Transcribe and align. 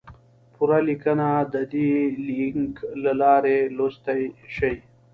پوره 0.53 0.79
لیکنه 0.87 1.29
د 1.53 1.55
دې 1.73 1.91
لینک 2.27 2.75
له 3.03 3.11
لارې 3.21 3.57
لوستی 3.77 4.21
شئ! 4.55 4.75